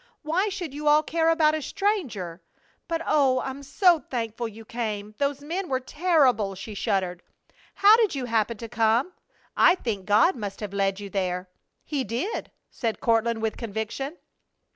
[0.23, 2.41] Why should you all care about a stranger?
[2.87, 3.39] But, oh!
[3.41, 5.13] I'm so thankful you came!
[5.19, 7.21] Those men were terrible!" She shuddered.
[7.75, 9.15] "How did you happen to come there?
[9.55, 11.45] I think God must have led you."
[11.83, 14.17] "He did!" said Courtland, with conviction.